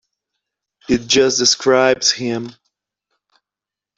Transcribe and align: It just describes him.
It 0.89 1.05
just 1.07 1.37
describes 1.37 2.11
him. 2.11 2.55